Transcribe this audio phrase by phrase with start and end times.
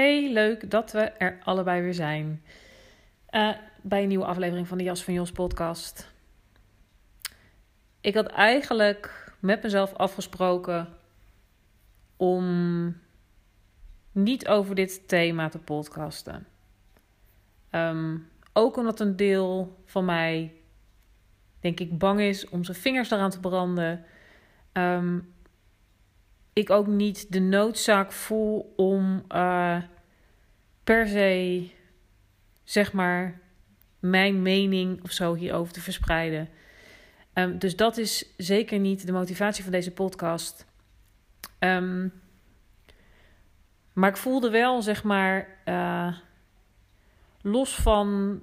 [0.00, 2.42] Hey, leuk dat we er allebei weer zijn.
[3.30, 3.50] Uh,
[3.82, 6.12] bij een nieuwe aflevering van de Jas van Jos podcast.
[8.00, 10.88] Ik had eigenlijk met mezelf afgesproken
[12.16, 12.96] om
[14.12, 16.46] niet over dit thema te podcasten.
[17.70, 20.52] Um, ook omdat een deel van mij,
[21.60, 24.04] denk ik, bang is om zijn vingers eraan te branden.
[24.72, 25.34] Um,
[26.60, 29.76] ik ook niet de noodzaak voel om uh,
[30.84, 31.68] per se,
[32.64, 33.40] zeg maar,
[33.98, 36.48] mijn mening of zo hierover te verspreiden.
[37.34, 40.66] Um, dus dat is zeker niet de motivatie van deze podcast.
[41.58, 42.12] Um,
[43.92, 46.16] maar ik voelde wel, zeg maar, uh,
[47.42, 48.40] los van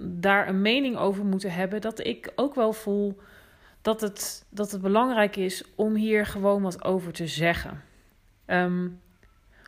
[0.00, 3.20] daar een mening over moeten hebben, dat ik ook wel voel
[3.82, 7.82] dat het, dat het belangrijk is om hier gewoon wat over te zeggen.
[8.46, 9.00] Um,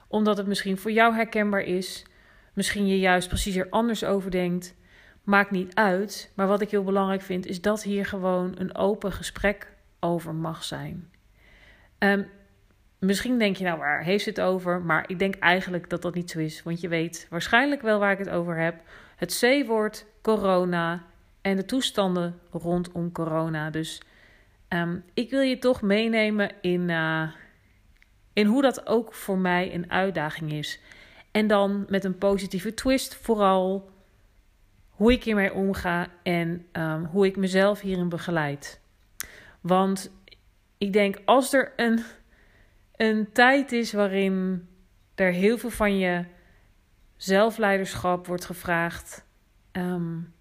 [0.09, 2.07] omdat het misschien voor jou herkenbaar is,
[2.55, 4.75] misschien je juist precies er anders over denkt.
[5.25, 6.33] Maakt niet uit.
[6.35, 10.65] Maar wat ik heel belangrijk vind, is dat hier gewoon een open gesprek over mag
[10.65, 11.11] zijn.
[11.99, 12.27] Um,
[12.99, 14.81] misschien denk je nou, waar heeft het over?
[14.81, 16.63] Maar ik denk eigenlijk dat dat niet zo is.
[16.63, 18.83] Want je weet waarschijnlijk wel waar ik het over heb.
[19.17, 21.05] Het C-woord, corona
[21.43, 23.71] en de toestanden rondom corona.
[23.71, 24.03] Dus
[24.69, 27.33] um, ik wil je toch meenemen in, uh,
[28.33, 30.81] in hoe dat ook voor mij een uitdaging is.
[31.31, 33.91] En dan met een positieve twist, vooral
[34.91, 38.81] hoe ik hiermee omga en um, hoe ik mezelf hierin begeleid.
[39.61, 40.13] Want
[40.79, 42.05] ik denk als er een,
[42.97, 44.67] een tijd is waarin
[45.15, 46.25] er heel veel van je
[47.17, 49.25] zelfleiderschap wordt gevraagd.
[49.73, 50.35] Um,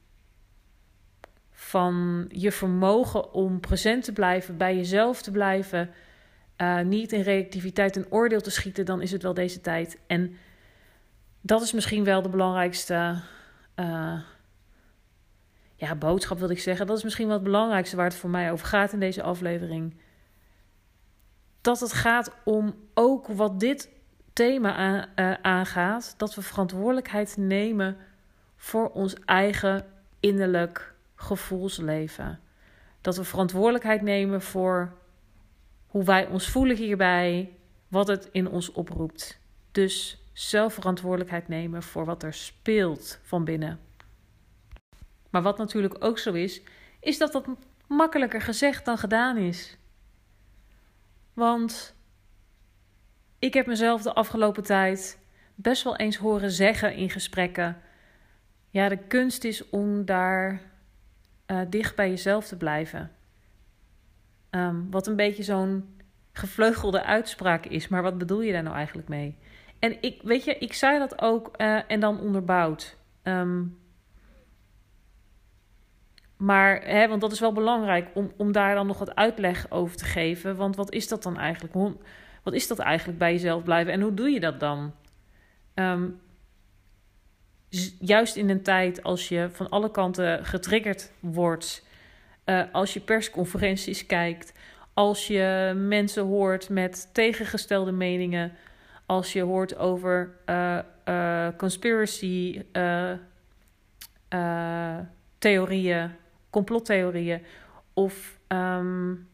[1.62, 5.90] van je vermogen om present te blijven, bij jezelf te blijven,
[6.58, 10.00] uh, niet in reactiviteit en oordeel te schieten, dan is het wel deze tijd.
[10.08, 10.38] En
[11.42, 13.22] dat is misschien wel de belangrijkste
[13.76, 14.20] uh,
[15.76, 16.88] ja, boodschap, wil ik zeggen.
[16.88, 19.96] Dat is misschien wel het belangrijkste waar het voor mij over gaat in deze aflevering.
[21.62, 23.90] Dat het gaat om ook wat dit
[24.34, 27.98] thema uh, aangaat, dat we verantwoordelijkheid nemen
[28.56, 29.86] voor ons eigen
[30.20, 30.91] innerlijk
[31.22, 32.40] gevoelsleven.
[33.02, 34.94] Dat we verantwoordelijkheid nemen voor
[35.88, 37.56] hoe wij ons voelen hierbij,
[37.88, 39.40] wat het in ons oproept.
[39.72, 43.80] Dus zelf verantwoordelijkheid nemen voor wat er speelt van binnen.
[45.30, 46.62] Maar wat natuurlijk ook zo is,
[47.00, 47.46] is dat dat
[47.88, 49.78] makkelijker gezegd dan gedaan is.
[51.34, 51.96] Want
[53.40, 55.20] ik heb mezelf de afgelopen tijd
[55.56, 57.82] best wel eens horen zeggen in gesprekken:
[58.70, 60.71] ja, de kunst is om daar
[61.52, 63.12] uh, dicht bij jezelf te blijven.
[64.50, 66.00] Um, wat een beetje zo'n
[66.32, 69.38] gevleugelde uitspraak is, maar wat bedoel je daar nou eigenlijk mee?
[69.80, 72.98] En ik, weet je, ik zei dat ook uh, en dan onderbouwd.
[73.24, 73.80] Um,
[76.38, 79.98] maar, hè, want dat is wel belangrijk om, om daar dan nog wat uitleg over
[79.98, 80.56] te geven.
[80.56, 81.74] Want wat is dat dan eigenlijk?
[81.74, 81.96] Hoe,
[82.44, 84.94] wat is dat eigenlijk bij jezelf blijven en hoe doe je dat dan?
[85.76, 86.20] Um,
[88.00, 91.86] juist in een tijd als je van alle kanten getriggerd wordt,
[92.46, 94.54] uh, als je persconferenties kijkt,
[94.94, 98.54] als je mensen hoort met tegengestelde meningen,
[99.06, 102.62] als je hoort over uh, uh, conspiracy
[105.38, 106.12] theorieën,
[106.50, 107.42] complottheorieën,
[107.94, 109.30] of um,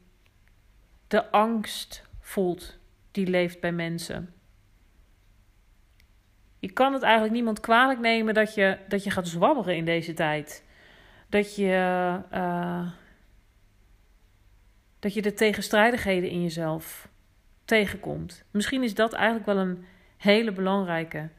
[1.08, 2.78] de angst voelt
[3.12, 4.37] die leeft bij mensen
[6.60, 10.14] je kan het eigenlijk niemand kwalijk nemen dat je, dat je gaat zwabberen in deze
[10.14, 10.64] tijd.
[11.30, 12.92] Dat je, uh,
[15.00, 17.08] dat je de tegenstrijdigheden in jezelf
[17.66, 18.44] tegenkomt.
[18.52, 19.86] Misschien is dat eigenlijk wel een
[20.18, 21.30] Hele belangrijke.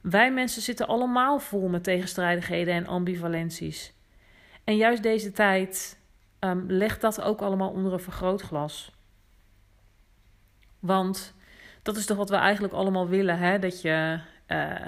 [0.00, 3.94] Wij mensen zitten allemaal vol met tegenstrijdigheden en ambivalenties.
[4.64, 5.98] En juist deze tijd
[6.40, 8.92] um, legt dat ook allemaal onder een vergrootglas.
[10.78, 11.34] Want
[11.82, 13.58] dat is toch wat we eigenlijk allemaal willen: hè?
[13.58, 14.86] Dat, je, uh,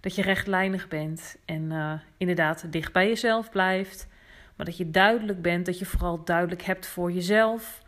[0.00, 4.08] dat je rechtlijnig bent en uh, inderdaad dicht bij jezelf blijft.
[4.56, 7.82] Maar dat je duidelijk bent, dat je vooral duidelijk hebt voor jezelf.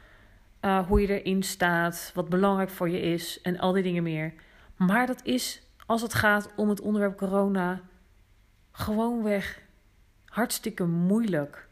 [0.60, 4.32] Uh, hoe je erin staat, wat belangrijk voor je is en al die dingen meer.
[4.76, 7.80] Maar dat is als het gaat om het onderwerp corona
[8.72, 9.62] gewoonweg
[10.24, 11.68] hartstikke moeilijk.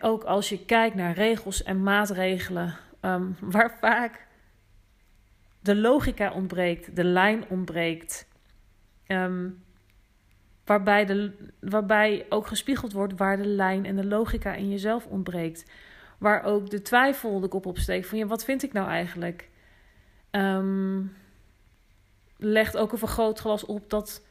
[0.00, 4.26] ook als je kijkt naar regels en maatregelen, um, waar vaak
[5.62, 8.28] de logica ontbreekt, de lijn ontbreekt.
[9.06, 9.64] Um,
[10.64, 15.70] waarbij, de, waarbij ook gespiegeld wordt waar de lijn en de logica in jezelf ontbreekt.
[16.18, 19.50] Waar ook de twijfel de kop opsteekt van ja, wat vind ik nou eigenlijk?
[20.30, 21.16] Um,
[22.36, 24.26] legt ook een vergrootglas op dat,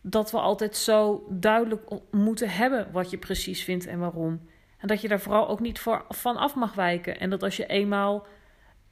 [0.00, 4.48] dat we altijd zo duidelijk moeten hebben wat je precies vindt en waarom.
[4.78, 7.20] En dat je daar vooral ook niet voor, van af mag wijken.
[7.20, 8.26] En dat als je eenmaal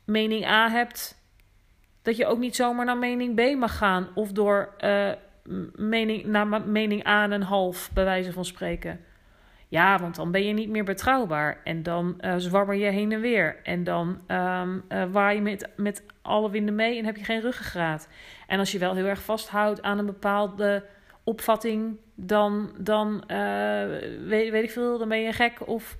[0.05, 1.23] mening A hebt,
[2.05, 4.09] dat je ook niet zomaar naar mening B mag gaan.
[4.15, 5.11] Of door uh,
[5.77, 9.01] mening, naar mening A en een half, bij wijze van spreken.
[9.69, 11.61] Ja, want dan ben je niet meer betrouwbaar.
[11.65, 13.56] En dan uh, zwabber je heen en weer.
[13.62, 18.09] En dan um, waai je met, met alle winden mee en heb je geen ruggengraat.
[18.47, 20.85] En als je wel heel erg vasthoudt aan een bepaalde
[21.25, 23.25] opvatting, dan, dan
[24.27, 25.97] weet, weet ik veel, dan ben je gek of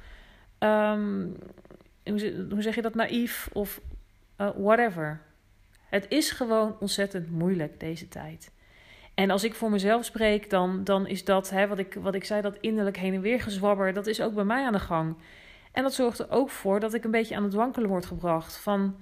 [2.05, 3.81] hoe, hoe zeg je dat, naïef of
[4.57, 5.21] whatever.
[5.95, 8.53] Het is gewoon ontzettend moeilijk deze tijd.
[9.15, 12.25] En als ik voor mezelf spreek, dan, dan is dat, hè, wat, ik, wat ik
[12.25, 15.17] zei, dat innerlijk heen en weer gezwabber, dat is ook bij mij aan de gang.
[15.73, 18.57] En dat zorgt er ook voor dat ik een beetje aan het wankelen word gebracht.
[18.57, 18.97] Van,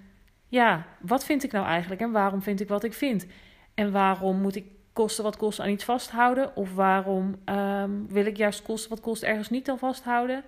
[0.49, 3.27] ja, wat vind ik nou eigenlijk en waarom vind ik wat ik vind?
[3.75, 6.57] En waarom moet ik kosten wat kost aan iets vasthouden?
[6.57, 10.45] Of waarom um, wil ik juist kosten wat kost ergens niet aan vasthouden?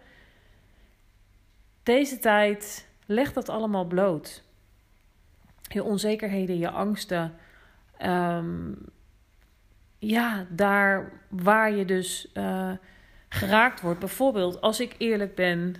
[1.82, 4.42] Deze tijd legt dat allemaal bloot.
[5.68, 7.34] Je onzekerheden, je angsten.
[8.02, 8.76] Um,
[9.98, 12.72] ja, daar waar je dus uh,
[13.28, 13.98] geraakt wordt.
[13.98, 15.74] Bijvoorbeeld, als ik eerlijk ben,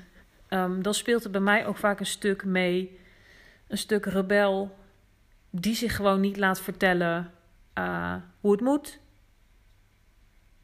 [0.49, 2.99] um, dan speelt er bij mij ook vaak een stuk mee.
[3.69, 4.77] Een stuk rebel,
[5.51, 7.33] die zich gewoon niet laat vertellen
[7.79, 8.99] uh, hoe het moet.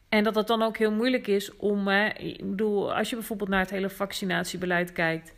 [0.08, 3.60] En dat het dan ook heel moeilijk is om, ik bedoel, als je bijvoorbeeld naar
[3.60, 5.34] het hele vaccinatiebeleid kijkt,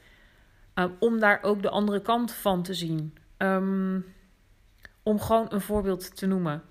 [0.74, 3.16] uh, om daar ook de andere kant van te zien.
[3.42, 4.14] Um,
[5.02, 6.62] om gewoon een voorbeeld te noemen.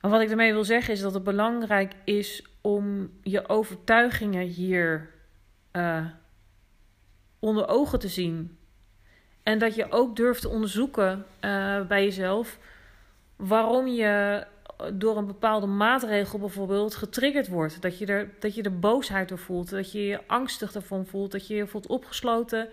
[0.00, 5.10] Wat ik ermee wil zeggen is dat het belangrijk is om je overtuigingen hier
[5.72, 6.06] uh,
[7.38, 8.58] onder ogen te zien.
[9.42, 12.58] En dat je ook durft te onderzoeken uh, bij jezelf
[13.36, 14.44] waarom je
[14.92, 17.82] door een bepaalde maatregel bijvoorbeeld getriggerd wordt.
[17.82, 21.32] Dat je er, dat je er boosheid door voelt, dat je je angstig ervan voelt,
[21.32, 22.68] dat je je voelt opgesloten,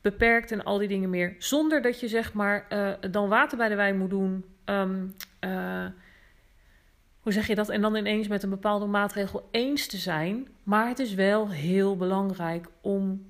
[0.00, 1.34] beperkt en al die dingen meer.
[1.38, 4.44] Zonder dat je zeg maar uh, dan water bij de wijn moet doen.
[4.64, 5.14] Um,
[7.20, 7.68] hoe zeg je dat?
[7.68, 10.48] En dan ineens met een bepaalde maatregel eens te zijn.
[10.62, 13.26] Maar het is wel heel belangrijk om,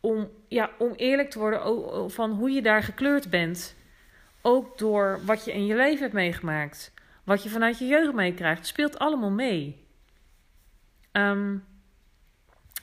[0.00, 3.76] om, ja, om eerlijk te worden van hoe je daar gekleurd bent.
[4.42, 6.94] Ook door wat je in je leven hebt meegemaakt.
[7.24, 8.66] Wat je vanuit je jeugd meekrijgt.
[8.66, 9.86] Speelt allemaal mee.
[11.12, 11.64] Um,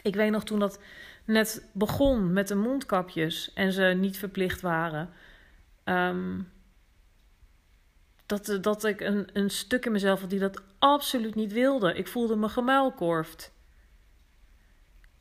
[0.02, 0.80] ik weet nog toen dat
[1.26, 5.10] net begon met de mondkapjes en ze niet verplicht waren.
[5.86, 6.52] Um,
[8.26, 11.94] dat, eh, dat ik een, een stuk in mezelf had die dat absoluut niet wilde.
[11.94, 13.52] Ik voelde me gemuilkorfd.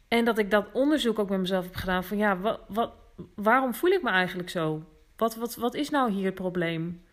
[0.08, 2.92] En dat ik dat onderzoek ook met mezelf heb gedaan van ja, wat, wat,
[3.34, 4.84] waarom voel ik me eigenlijk zo?
[5.16, 7.04] Wat, wat, wat is nou hier het probleem?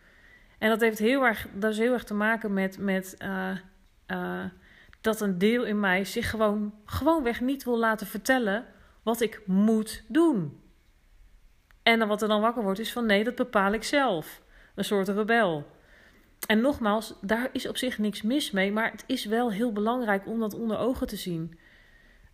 [0.58, 3.50] En dat heeft heel erg, dat is heel erg te maken met, met uh,
[4.06, 4.44] uh,
[5.00, 8.64] dat een deel in mij zich gewoon, gewoonweg niet wil laten vertellen
[9.02, 10.60] wat ik moet doen.
[11.82, 14.42] En dan wat er dan wakker wordt is van nee, dat bepaal ik zelf.
[14.74, 15.66] Een soort rebel.
[16.46, 20.26] En nogmaals, daar is op zich niks mis mee, maar het is wel heel belangrijk
[20.26, 21.58] om dat onder ogen te zien.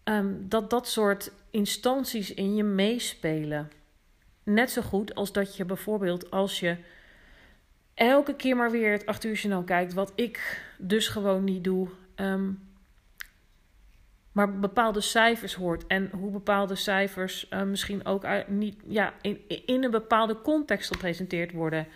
[0.05, 3.71] Um, dat dat soort instanties in je meespelen.
[4.43, 6.77] Net zo goed als dat je bijvoorbeeld als je
[7.95, 12.66] elke keer maar weer het 8 uur kijkt, wat ik dus gewoon niet doe, um,
[14.37, 19.85] maar bepaalde cijfers hoort en hoe bepaalde cijfers uh, misschien ook niet, ja, in, in
[19.85, 21.87] een bepaalde context gepresenteerd worden.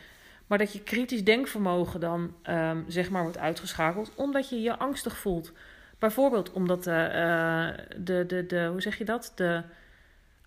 [0.47, 5.17] Maar dat je kritisch denkvermogen dan um, zeg maar wordt uitgeschakeld omdat je je angstig
[5.17, 5.53] voelt.
[5.99, 9.33] Bijvoorbeeld omdat de, uh, de, de, de, hoe zeg je dat?
[9.35, 9.63] De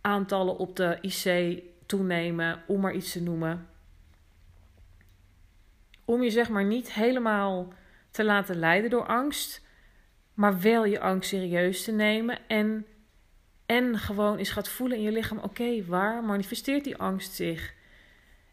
[0.01, 3.67] aantallen op de IC toenemen, om maar iets te noemen.
[6.05, 7.73] Om je zeg maar niet helemaal
[8.11, 9.62] te laten leiden door angst,
[10.33, 12.85] maar wel je angst serieus te nemen en,
[13.65, 17.73] en gewoon eens gaat voelen in je lichaam: oké, waar manifesteert die angst zich?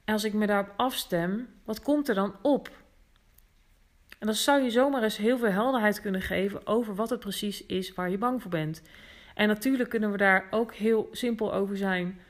[0.04, 2.70] En als ik me daarop afstem, wat komt er dan op?
[4.18, 7.66] En dan zou je zomaar eens heel veel helderheid kunnen geven over wat het precies
[7.66, 8.82] is waar je bang voor bent.
[9.34, 12.20] En natuurlijk kunnen we daar ook heel simpel over zijn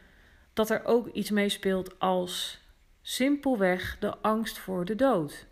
[0.52, 2.61] dat er ook iets meespeelt als
[3.02, 5.47] simpelweg de angst voor de dood.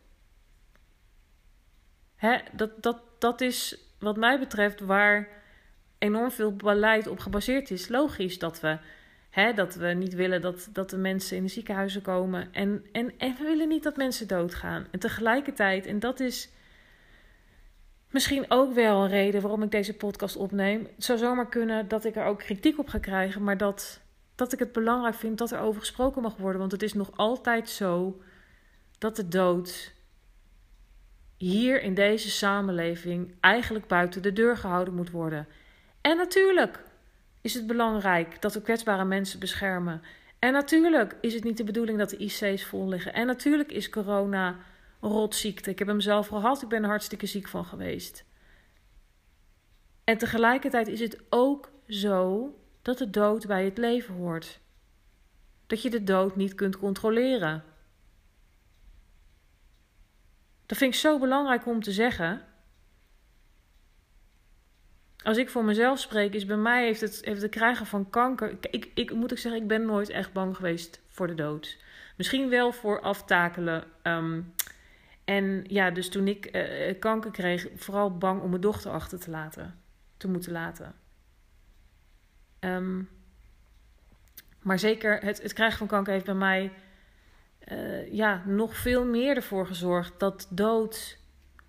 [2.16, 5.28] Hè, dat, dat, dat is wat mij betreft waar
[5.98, 7.88] enorm veel beleid op gebaseerd is.
[7.88, 8.78] Logisch dat we,
[9.30, 12.52] hè, dat we niet willen dat, dat de mensen in de ziekenhuizen komen.
[12.52, 14.86] En, en, en we willen niet dat mensen doodgaan.
[14.90, 16.50] En tegelijkertijd, en dat is
[18.10, 20.88] misschien ook wel een reden waarom ik deze podcast opneem.
[20.94, 24.00] Het zou zomaar kunnen dat ik er ook kritiek op ga krijgen, maar dat,
[24.34, 26.60] dat ik het belangrijk vind dat er over gesproken mag worden.
[26.60, 28.20] Want het is nog altijd zo
[28.98, 29.96] dat de dood
[31.38, 35.46] hier in deze samenleving eigenlijk buiten de deur gehouden moet worden.
[36.00, 36.84] En natuurlijk
[37.40, 40.02] is het belangrijk dat we kwetsbare mensen beschermen.
[40.38, 43.12] En natuurlijk is het niet de bedoeling dat de IC's vol liggen.
[43.12, 44.56] En natuurlijk is corona
[45.00, 45.70] rotziekte.
[45.70, 48.24] Ik heb hem zelf gehad, ik ben er hartstikke ziek van geweest.
[50.04, 54.60] En tegelijkertijd is het ook zo dat de dood bij het leven hoort.
[55.66, 57.64] Dat je de dood niet kunt controleren.
[60.68, 62.42] Dat vind ik zo belangrijk om te zeggen.
[65.22, 68.56] Als ik voor mezelf spreek, is bij mij heeft het, heeft het krijgen van kanker.
[68.70, 71.78] Ik, ik, moet ik zeggen, ik ben nooit echt bang geweest voor de dood.
[72.16, 73.84] Misschien wel voor aftakelen.
[74.02, 74.40] Ehm,
[75.24, 79.30] en ja, dus toen ik uh, kanker kreeg, vooral bang om mijn dochter achter te
[79.30, 79.80] laten.
[80.16, 80.94] Te moeten laten.
[82.60, 83.08] Um,
[84.62, 86.72] maar zeker, het, het krijgen van kanker heeft bij mij
[87.72, 91.18] uh, ja, nog veel meer ervoor gezorgd dat dood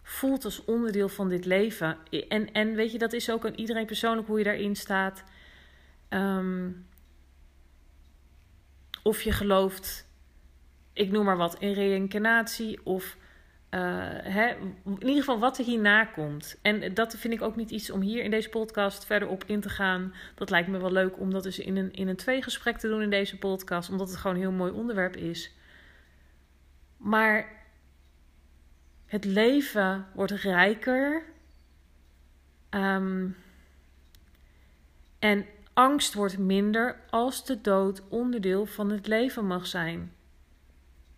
[0.03, 1.98] voelt als onderdeel van dit leven.
[2.27, 5.24] En, en weet je, dat is ook aan iedereen persoonlijk hoe je daarin staat.
[6.10, 6.88] Um,
[9.03, 10.08] of je gelooft,
[10.94, 12.79] ik noem maar wat, in reïncarnatie.
[12.84, 13.18] Of
[13.72, 13.79] uh,
[14.10, 14.48] hè,
[14.86, 16.60] in ieder geval wat er hierna komt.
[16.62, 19.62] En dat vind ik ook niet iets om hier in deze podcast verder op in
[19.62, 20.13] te gaan.
[20.36, 23.01] Dat lijkt me wel leuk om dat dus in een, in een tweegesprek te doen
[23.01, 23.89] in deze podcast.
[23.89, 25.58] Omdat het gewoon een heel mooi onderwerp is.
[27.00, 27.63] Maar
[29.06, 31.24] het leven wordt rijker.
[32.70, 33.36] Um,
[35.20, 40.13] en angst wordt minder als de dood onderdeel van het leven mag zijn.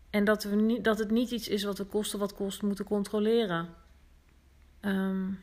[0.09, 2.85] En dat, we niet, dat het niet iets is wat we kosten wat kost moeten
[2.85, 3.69] controleren.
[4.81, 5.39] Um,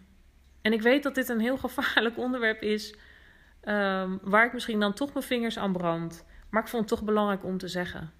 [0.60, 2.94] en ik weet dat dit een heel gevaarlijk onderwerp is.
[3.64, 6.24] Um, waar ik misschien dan toch mijn vingers aan brand.
[6.48, 8.12] Maar ik vond het toch belangrijk om te zeggen.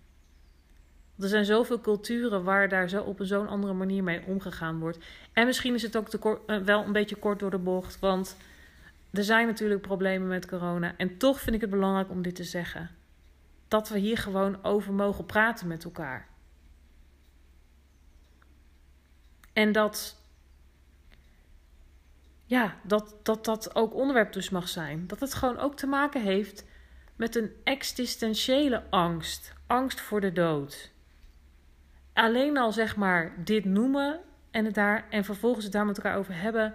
[1.21, 4.99] Er zijn zoveel culturen waar daar zo op een zo'n andere manier mee omgegaan wordt.
[5.33, 7.99] En misschien is het ook uh, wel een beetje kort door de bocht.
[7.99, 8.37] Want
[9.11, 10.95] er zijn natuurlijk problemen met corona.
[10.97, 12.91] En toch vind ik het belangrijk om dit te zeggen.
[13.69, 16.29] Dat we hier gewoon over mogen praten met elkaar.
[19.53, 20.17] En dat,
[22.45, 25.07] ja, dat, dat dat ook onderwerp dus mag zijn.
[25.07, 26.65] Dat het gewoon ook te maken heeft
[27.17, 29.53] met een existentiële angst.
[29.67, 30.97] Angst voor de dood.
[32.19, 34.21] Alleen al zeg maar dit noemen
[34.51, 36.75] en, het daar, en vervolgens het daar met elkaar over hebben,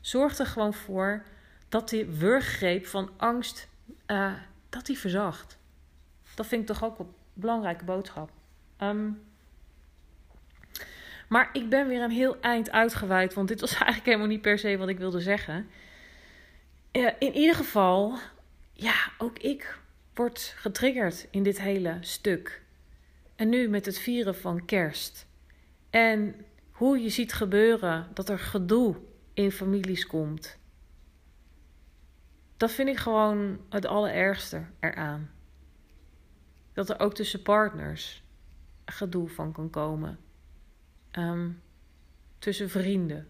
[0.00, 1.24] zorgt er gewoon voor
[1.68, 3.68] dat die wurggreep van angst,
[4.06, 4.32] uh,
[4.68, 5.58] dat die verzacht.
[6.34, 8.30] Dat vind ik toch ook een belangrijke boodschap.
[8.82, 9.22] Um,
[11.28, 14.58] maar ik ben weer een heel eind uitgeweid, want dit was eigenlijk helemaal niet per
[14.58, 15.70] se wat ik wilde zeggen.
[16.92, 18.18] Uh, in ieder geval,
[18.72, 19.78] ja, ook ik
[20.14, 22.61] word getriggerd in dit hele stuk.
[23.42, 25.26] En nu met het vieren van kerst.
[25.90, 26.34] En
[26.70, 28.96] hoe je ziet gebeuren dat er gedoe
[29.34, 30.58] in families komt.
[32.56, 35.30] Dat vind ik gewoon het allerergste eraan.
[36.72, 38.22] Dat er ook tussen partners
[38.84, 40.18] gedoe van kan komen.
[41.12, 41.62] Um,
[42.38, 43.28] tussen vrienden.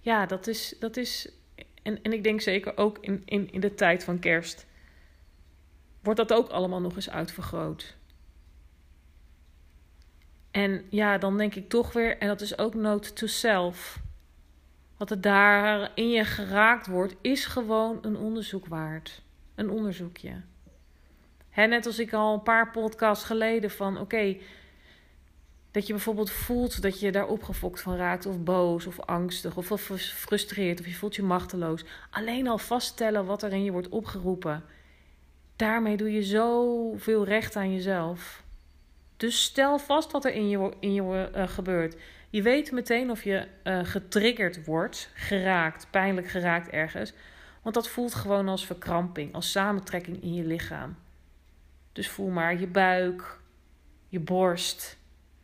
[0.00, 0.76] Ja, dat is.
[0.78, 1.32] Dat is
[1.82, 4.66] en, en ik denk zeker ook in, in, in de tijd van kerst.
[6.02, 7.96] Wordt dat ook allemaal nog eens uitvergroot.
[10.50, 14.00] En ja, dan denk ik toch weer, en dat is ook note to self.
[14.96, 19.22] Wat er daar in je geraakt wordt, is gewoon een onderzoek waard.
[19.54, 20.42] Een onderzoekje.
[21.54, 24.36] Net als ik al een paar podcasts geleden van oké,
[25.70, 29.66] dat je bijvoorbeeld voelt dat je daar opgefokt van raakt, of boos, of angstig, of
[29.66, 31.84] gefrustreerd, of je voelt je machteloos.
[32.10, 34.64] Alleen al vaststellen wat er in je wordt opgeroepen,
[35.60, 38.42] daarmee doe je zoveel recht aan jezelf.
[39.16, 41.96] Dus stel vast wat er in je, in je uh, gebeurt.
[42.30, 47.12] Je weet meteen of je uh, getriggerd wordt, geraakt, pijnlijk geraakt ergens.
[47.62, 50.96] Want dat voelt gewoon als verkramping, als samentrekking in je lichaam.
[51.92, 53.38] Dus voel maar je buik,
[54.08, 54.96] je borst,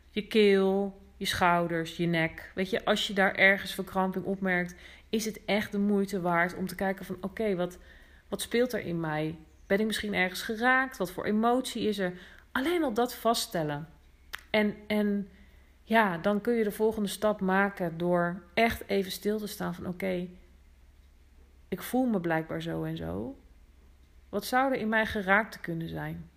[0.09, 2.51] je keel, je schouders, je nek.
[2.55, 4.75] Weet je, als je daar ergens verkramping opmerkt,
[5.09, 7.77] is het echt de moeite waard om te kijken van oké, wat,
[8.27, 9.35] wat speelt er in mij?
[9.67, 10.97] Ben ik misschien ergens geraakt?
[10.97, 12.13] Wat voor emotie is er?
[12.51, 13.89] Alleen al dat vaststellen.
[14.49, 15.29] En, en
[15.83, 19.87] ja, dan kun je de volgende stap maken door echt even stil te staan van
[19.87, 20.27] oké,
[21.67, 23.37] ik voel me blijkbaar zo en zo.
[24.29, 26.29] Wat zou er in mij geraakt kunnen zijn?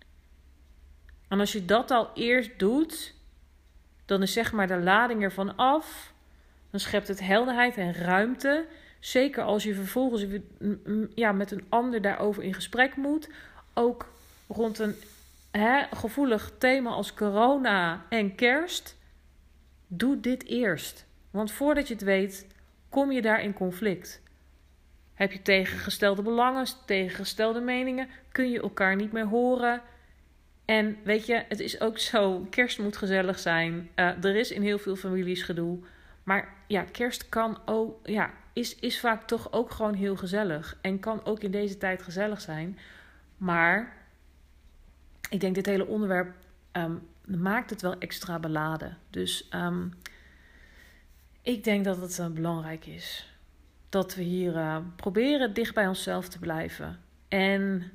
[1.27, 3.15] En als je dat al eerst doet,
[4.05, 6.13] dan is zeg maar de lading ervan af.
[6.69, 8.67] Dan schept het helderheid en ruimte.
[9.01, 10.25] Zeker als je vervolgens
[11.15, 13.29] ja, met een ander daarover in gesprek moet.
[13.73, 14.13] Ook
[14.47, 14.95] rond een
[15.51, 18.97] hè, gevoelig thema als corona en kerst.
[19.87, 21.05] Doe dit eerst.
[21.31, 22.47] Want voordat je het weet,
[22.89, 24.21] kom je daar in conflict.
[25.13, 29.81] Heb je tegengestelde belangen, tegengestelde meningen, kun je elkaar niet meer horen.
[30.65, 33.89] En weet je, het is ook zo, kerst moet gezellig zijn.
[33.95, 35.79] Uh, er is in heel veel families gedoe.
[36.23, 40.77] Maar ja, kerst kan ook, ja, is, is vaak toch ook gewoon heel gezellig.
[40.81, 42.79] En kan ook in deze tijd gezellig zijn.
[43.37, 43.97] Maar
[45.29, 46.35] ik denk dit hele onderwerp
[46.71, 48.97] um, maakt het wel extra beladen.
[49.09, 49.93] Dus um,
[51.41, 53.31] ik denk dat het uh, belangrijk is
[53.91, 56.99] dat we hier uh, proberen dicht bij onszelf te blijven.
[57.27, 57.91] En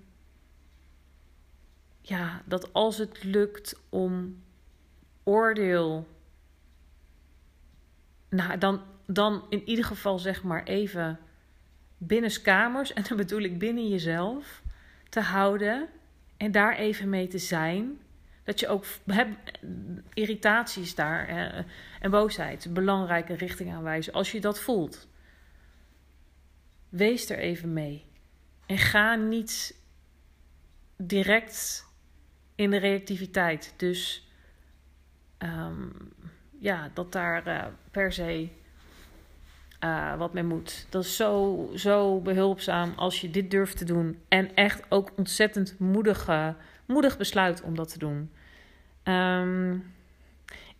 [2.00, 4.42] ja, dat als het lukt om
[5.22, 6.06] oordeel.
[8.36, 11.18] Nou, dan, dan in ieder geval zeg maar even
[11.98, 14.62] binnenskamers, en dan bedoel ik binnen jezelf,
[15.08, 15.88] te houden
[16.36, 18.00] en daar even mee te zijn.
[18.44, 19.58] Dat je ook hebt
[20.14, 21.64] irritaties daar eh,
[22.00, 24.12] en boosheid, belangrijke richting aanwijzen.
[24.12, 25.08] Als je dat voelt,
[26.88, 28.04] wees er even mee.
[28.66, 29.80] En ga niet
[30.96, 31.86] direct
[32.54, 33.74] in de reactiviteit.
[33.76, 34.28] Dus
[35.38, 36.12] um,
[36.58, 38.48] ja, dat daar uh, per se
[39.84, 40.86] uh, wat mee moet.
[40.88, 44.18] Dat is zo, zo behulpzaam als je dit durft te doen.
[44.28, 46.28] En echt ook ontzettend moedig,
[46.86, 48.30] moedig besluit om dat te doen.
[49.04, 49.94] Um,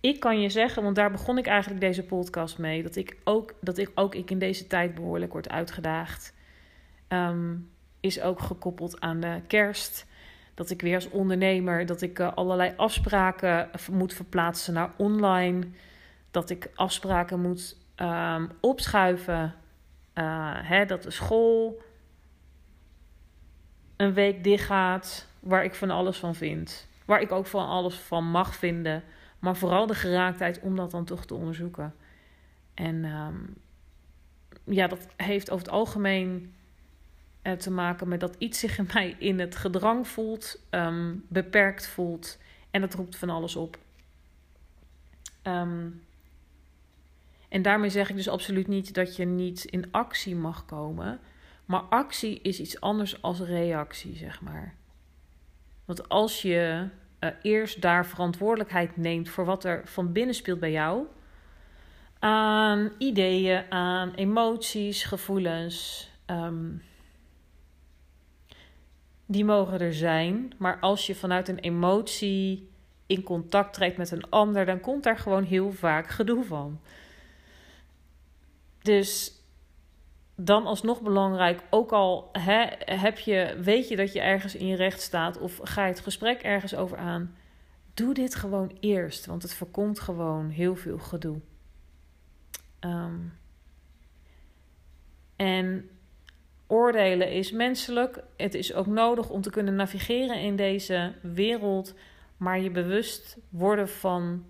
[0.00, 3.54] ik kan je zeggen, want daar begon ik eigenlijk deze podcast mee, dat ik ook,
[3.60, 6.34] dat ik, ook ik in deze tijd behoorlijk word uitgedaagd.
[7.08, 10.06] Um, is ook gekoppeld aan de kerst.
[10.56, 15.66] Dat ik weer als ondernemer, dat ik uh, allerlei afspraken moet verplaatsen naar online.
[16.30, 19.54] Dat ik afspraken moet um, opschuiven.
[20.14, 21.82] Uh, hè, dat de school
[23.96, 26.88] een week dicht gaat, waar ik van alles van vind.
[27.04, 29.02] Waar ik ook van alles van mag vinden.
[29.38, 31.94] Maar vooral de geraaktheid om dat dan toch te onderzoeken.
[32.74, 33.54] En um,
[34.64, 36.54] ja, dat heeft over het algemeen
[37.46, 41.86] uh, te maken met dat iets zich in mij in het gedrang voelt, um, beperkt
[41.86, 42.38] voelt.
[42.70, 43.78] En dat roept van alles op.
[45.42, 46.02] Um,
[47.48, 51.20] en daarmee zeg ik dus absoluut niet dat je niet in actie mag komen.
[51.64, 54.74] Maar actie is iets anders als reactie, zeg maar.
[55.84, 56.88] Want als je
[57.20, 61.04] uh, eerst daar verantwoordelijkheid neemt voor wat er van binnen speelt bij jou.
[62.18, 66.10] Aan ideeën, aan emoties, gevoelens.
[66.26, 66.82] Um,
[69.26, 70.52] die mogen er zijn.
[70.58, 72.70] Maar als je vanuit een emotie
[73.06, 76.80] in contact treedt met een ander, dan komt daar gewoon heel vaak gedoe van.
[78.82, 79.32] Dus
[80.34, 84.76] dan alsnog belangrijk, ook al hè, heb je, weet je dat je ergens in je
[84.76, 87.36] recht staat of ga je het gesprek ergens over aan,
[87.94, 91.40] doe dit gewoon eerst, want het voorkomt gewoon heel veel gedoe.
[92.80, 93.38] Um,
[95.36, 95.90] en
[96.66, 98.22] oordelen is menselijk.
[98.36, 101.94] Het is ook nodig om te kunnen navigeren in deze wereld,
[102.36, 104.44] maar je bewust worden van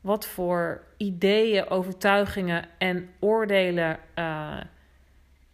[0.00, 3.98] wat voor ideeën, overtuigingen en oordelen.
[4.18, 4.60] Uh,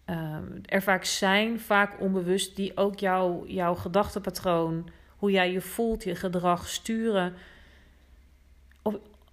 [0.06, 6.04] uh, er vaak zijn, vaak onbewust, die ook jou, jouw gedachtenpatroon, hoe jij je voelt,
[6.04, 7.34] je gedrag sturen.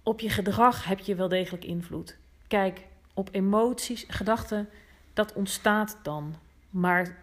[0.02, 2.16] Op je gedrag heb je wel degelijk invloed.
[2.46, 2.80] Kijk,
[3.14, 4.68] op emoties, gedachten,
[5.14, 6.34] dat ontstaat dan.
[6.70, 7.16] Maar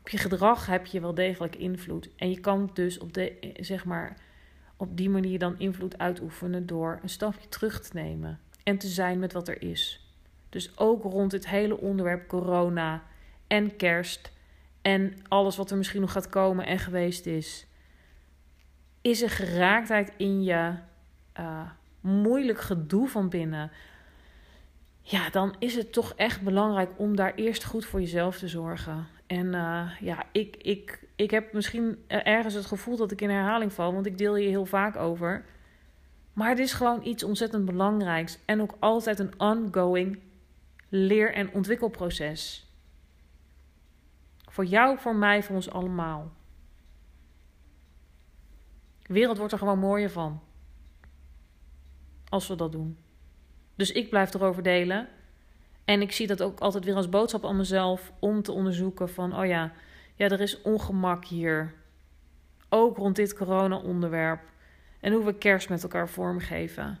[0.00, 2.08] op je gedrag heb je wel degelijk invloed.
[2.16, 4.16] En je kan dus op, de, zeg maar,
[4.76, 9.18] op die manier dan invloed uitoefenen door een stapje terug te nemen en te zijn
[9.18, 10.08] met wat er is.
[10.48, 13.02] Dus ook rond het hele onderwerp corona
[13.46, 14.32] en kerst
[14.82, 17.66] en alles wat er misschien nog gaat komen en geweest is.
[19.00, 20.74] Is er geraaktheid in je
[21.40, 23.70] uh, moeilijk gedoe van binnen?
[25.02, 29.06] Ja, dan is het toch echt belangrijk om daar eerst goed voor jezelf te zorgen.
[29.26, 33.72] En uh, ja, ik, ik, ik heb misschien ergens het gevoel dat ik in herhaling
[33.72, 35.44] val, want ik deel hier heel vaak over.
[36.32, 40.18] Maar het is gewoon iets ontzettend belangrijks en ook altijd een ongoing
[40.88, 42.68] leer- en ontwikkelproces.
[44.48, 46.32] Voor jou, voor mij, voor ons allemaal.
[49.02, 50.40] De wereld wordt er gewoon mooier van.
[52.28, 52.98] Als we dat doen.
[53.80, 55.08] Dus ik blijf erover delen.
[55.84, 59.38] En ik zie dat ook altijd weer als boodschap aan mezelf om te onderzoeken van,
[59.38, 59.72] oh ja,
[60.14, 61.74] ja, er is ongemak hier.
[62.68, 64.40] Ook rond dit corona-onderwerp.
[65.00, 66.98] En hoe we kerst met elkaar vormgeven.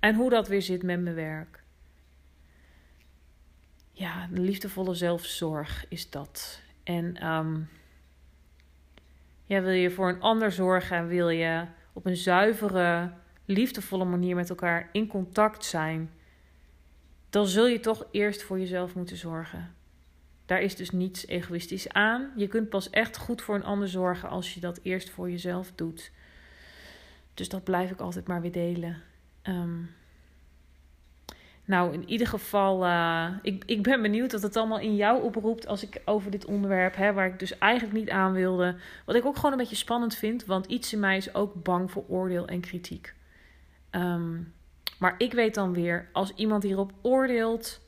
[0.00, 1.62] En hoe dat weer zit met mijn werk.
[3.92, 6.60] Ja, de liefdevolle zelfzorg is dat.
[6.82, 7.68] En um,
[9.44, 13.10] ja, wil je voor een ander zorgen, wil je op een zuivere,
[13.48, 16.10] liefdevolle manier met elkaar in contact zijn,
[17.30, 19.74] dan zul je toch eerst voor jezelf moeten zorgen.
[20.46, 22.32] Daar is dus niets egoïstisch aan.
[22.36, 25.72] Je kunt pas echt goed voor een ander zorgen als je dat eerst voor jezelf
[25.74, 26.10] doet.
[27.34, 29.02] Dus dat blijf ik altijd maar weer delen.
[29.42, 29.90] Um,
[31.64, 35.66] nou, in ieder geval, uh, ik, ik ben benieuwd wat het allemaal in jou oproept
[35.66, 38.76] als ik over dit onderwerp heb, waar ik dus eigenlijk niet aan wilde.
[39.04, 41.90] Wat ik ook gewoon een beetje spannend vind, want iets in mij is ook bang
[41.90, 43.14] voor oordeel en kritiek.
[43.90, 44.52] Um,
[44.98, 47.80] maar ik weet dan weer, als iemand hierop oordeelt,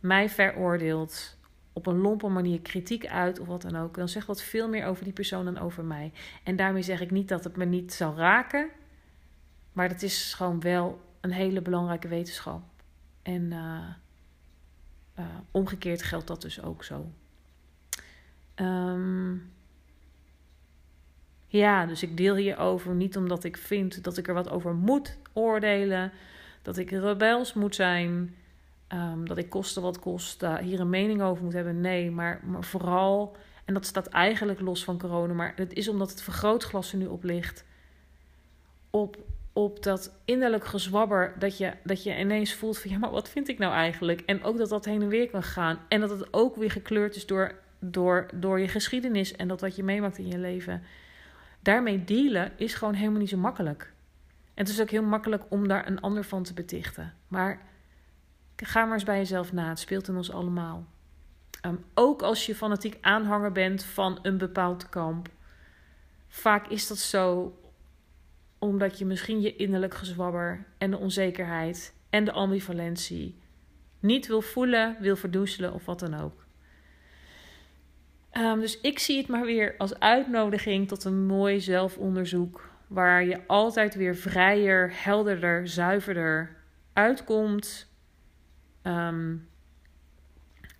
[0.00, 1.38] mij veroordeelt,
[1.72, 4.86] op een lompe manier kritiek uit of wat dan ook, dan zegt dat veel meer
[4.86, 6.12] over die persoon dan over mij.
[6.44, 8.68] En daarmee zeg ik niet dat het me niet zal raken,
[9.72, 12.62] maar dat is gewoon wel een hele belangrijke wetenschap.
[13.22, 13.88] En uh,
[15.18, 17.12] uh, omgekeerd geldt dat dus ook zo.
[18.56, 19.52] Um,
[21.58, 25.16] ja, dus ik deel hierover niet omdat ik vind dat ik er wat over moet
[25.32, 26.12] oordelen,
[26.62, 28.34] dat ik rebels moet zijn,
[28.92, 31.80] um, dat ik kosten wat kost uh, hier een mening over moet hebben.
[31.80, 36.10] Nee, maar, maar vooral, en dat staat eigenlijk los van corona, maar het is omdat
[36.10, 37.64] het vergrootglas er nu op ligt,
[38.90, 39.16] op
[39.56, 43.48] op dat innerlijk gezwabber dat je, dat je ineens voelt van ja, maar wat vind
[43.48, 44.20] ik nou eigenlijk?
[44.20, 45.78] En ook dat dat heen en weer kan gaan.
[45.88, 49.76] En dat het ook weer gekleurd is door, door, door je geschiedenis en dat wat
[49.76, 50.82] je meemaakt in je leven.
[51.64, 53.92] Daarmee dealen is gewoon helemaal niet zo makkelijk.
[54.44, 57.14] En het is ook heel makkelijk om daar een ander van te betichten.
[57.28, 57.60] Maar
[58.56, 59.68] ga maar eens bij jezelf na.
[59.68, 60.86] Het speelt in ons allemaal.
[61.66, 65.28] Um, ook als je fanatiek aanhanger bent van een bepaald kamp.
[66.28, 67.58] Vaak is dat zo
[68.58, 73.38] omdat je misschien je innerlijk gezwabber en de onzekerheid en de ambivalentie
[74.00, 76.43] niet wil voelen, wil verdoezelen of wat dan ook.
[78.38, 82.70] Um, dus ik zie het maar weer als uitnodiging tot een mooi zelfonderzoek.
[82.86, 86.56] Waar je altijd weer vrijer, helderder, zuiverder
[86.92, 87.92] uitkomt.
[88.82, 89.48] Um,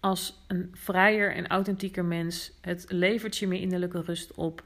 [0.01, 2.53] als een vrijer en authentieker mens.
[2.61, 4.65] Het levert je meer innerlijke rust op.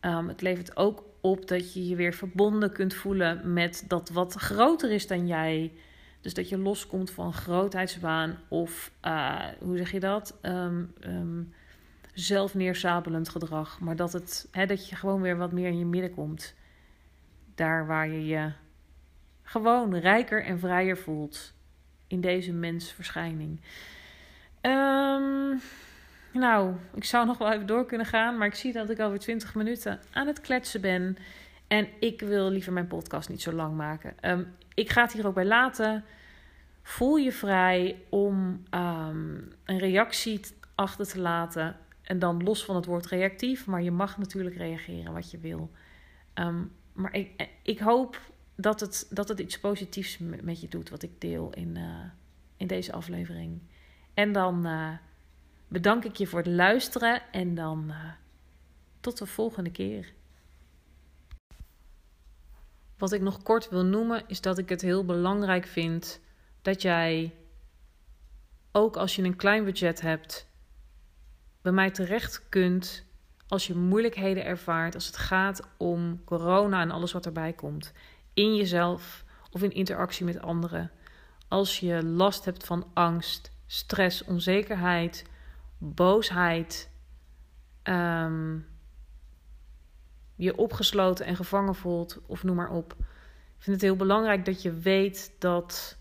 [0.00, 4.34] Um, het levert ook op dat je je weer verbonden kunt voelen met dat wat
[4.34, 5.72] groter is dan jij.
[6.20, 10.38] Dus dat je loskomt van grootheidswaan of, uh, hoe zeg je dat?
[12.14, 13.80] Zelfneersabelend gedrag.
[13.80, 16.54] Maar dat, het, hè, dat je gewoon weer wat meer in je midden komt.
[17.54, 18.52] Daar waar je je
[19.42, 21.52] gewoon rijker en vrijer voelt
[22.06, 23.60] in deze mensverschijning.
[24.60, 25.60] Um,
[26.32, 29.18] nou, ik zou nog wel even door kunnen gaan, maar ik zie dat ik alweer
[29.18, 31.16] 20 minuten aan het kletsen ben.
[31.66, 34.14] En ik wil liever mijn podcast niet zo lang maken.
[34.22, 36.04] Um, ik ga het hier ook bij laten.
[36.82, 40.40] Voel je vrij om um, een reactie
[40.74, 41.76] achter te laten.
[42.04, 45.70] En dan los van het woord reactief, maar je mag natuurlijk reageren wat je wil.
[46.34, 48.20] Um, maar ik, ik hoop
[48.54, 52.04] dat het, dat het iets positiefs met je doet, wat ik deel in, uh,
[52.56, 53.60] in deze aflevering.
[54.14, 54.66] En dan.
[54.66, 54.92] Uh,
[55.74, 57.92] bedank ik je voor het luisteren en dan
[59.00, 60.12] tot de volgende keer.
[62.98, 66.20] Wat ik nog kort wil noemen is dat ik het heel belangrijk vind
[66.62, 67.34] dat jij,
[68.72, 70.48] ook als je een klein budget hebt,
[71.64, 73.04] bij mij terecht kunt
[73.48, 77.92] als je moeilijkheden ervaart als het gaat om corona en alles wat erbij komt.
[78.34, 80.90] In jezelf of in interactie met anderen.
[81.48, 85.24] Als je last hebt van angst, stress, onzekerheid,
[85.78, 86.90] boosheid,
[87.82, 88.66] um,
[90.34, 92.94] je opgesloten en gevangen voelt, of noem maar op.
[93.56, 95.98] Ik vind het heel belangrijk dat je weet dat,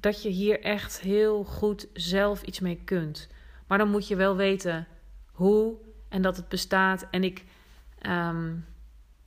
[0.00, 3.28] dat je hier echt heel goed zelf iets mee kunt.
[3.72, 4.86] Maar dan moet je wel weten
[5.32, 5.76] hoe
[6.08, 7.06] en dat het bestaat.
[7.10, 7.44] En ik,
[7.98, 8.54] ehm,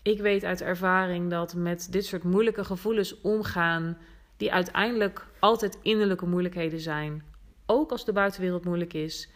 [0.02, 3.98] ik weet uit ervaring dat met dit soort moeilijke gevoelens omgaan,
[4.38, 7.24] die uiteindelijk altijd innerlijke moeilijkheden zijn,
[7.66, 9.30] ook als de buitenwereld moeilijk is,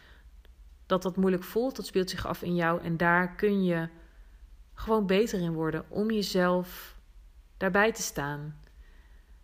[0.86, 3.90] dat dat moeilijk voelt, dat speelt zich af in jou en daar kun je
[4.74, 6.98] gewoon beter in worden om jezelf
[7.58, 8.62] daarbij te staan.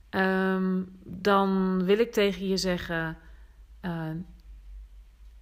[0.10, 3.18] Ehm, dan wil ik tegen je zeggen:
[3.82, 4.10] uh,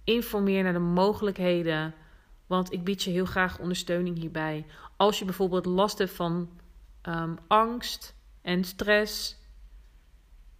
[0.04, 1.94] informeer naar de mogelijkheden,
[2.46, 4.66] want ik bied je heel graag ondersteuning hierbij.
[4.96, 6.50] Als je bijvoorbeeld last hebt van
[7.02, 9.36] um, angst en stress,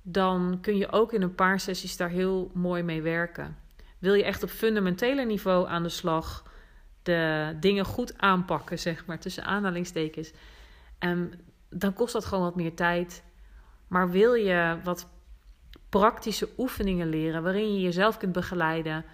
[0.03, 3.57] dan kun je ook in een paar sessies daar heel mooi mee werken.
[3.99, 6.51] Wil je echt op fundamentele niveau aan de slag,
[7.03, 10.33] de dingen goed aanpakken, zeg maar, tussen aanhalingstekens,
[10.99, 11.33] en
[11.71, 13.25] dan kost dat gewoon wat meer tijd.
[13.89, 15.09] Maar wil je wat
[15.89, 19.05] praktische oefeningen leren waarin je jezelf kunt begeleiden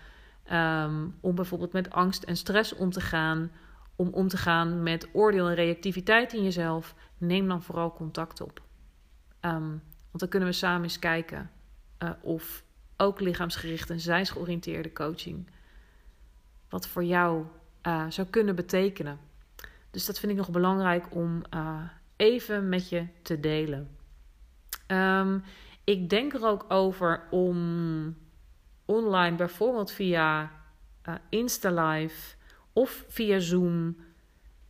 [0.52, 3.50] um, om bijvoorbeeld met angst en stress om te gaan,
[3.96, 8.62] om om te gaan met oordeel en reactiviteit in jezelf, neem dan vooral contact op.
[9.40, 11.50] Um, want dan kunnen we samen eens kijken
[11.98, 12.64] uh, of
[12.96, 15.50] ook lichaamsgerichte en zijnsgeoriënteerde coaching
[16.68, 17.44] wat voor jou
[17.86, 19.18] uh, zou kunnen betekenen.
[19.90, 21.80] Dus dat vind ik nog belangrijk om uh,
[22.16, 23.96] even met je te delen.
[24.86, 25.42] Um,
[25.84, 28.16] ik denk er ook over om
[28.90, 30.50] online, bijvoorbeeld via
[31.08, 32.34] uh, InstaLive
[32.72, 33.96] of via Zoom,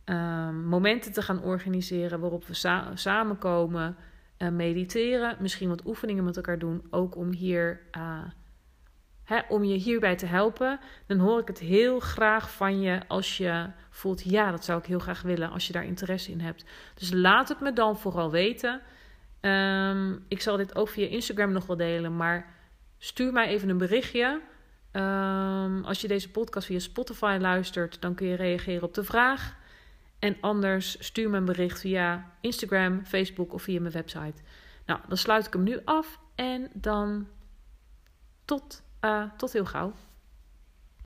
[0.05, 3.95] um, momenten te gaan organiseren waarop we sa samenkomen,
[4.37, 7.81] uh, mediteren, misschien wat oefeningen met elkaar doen, ook om hier.
[7.97, 8.23] Uh,
[9.23, 13.37] Hè, om je hierbij te helpen, dan hoor ik het heel graag van je als
[13.37, 16.65] je voelt, ja, dat zou ik heel graag willen, als je daar interesse in hebt.
[16.93, 18.81] Dus laat het me dan vooral weten.
[19.41, 22.53] Um, ik zal dit ook via Instagram nog wel delen, maar
[23.03, 24.41] stuur mij even een berichtje.
[24.91, 29.55] Um, als je deze podcast via Spotify luistert, dan kun je reageren op de vraag.
[30.19, 34.41] En anders stuur me een bericht via Instagram, Facebook of via mijn website.
[34.85, 37.27] Nou, dan sluit ik hem nu af en dan
[38.45, 39.93] tot, uh, tot heel gauw.